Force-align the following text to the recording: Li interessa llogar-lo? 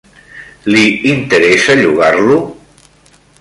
Li 0.75 0.81
interessa 1.09 1.75
llogar-lo? 1.83 2.39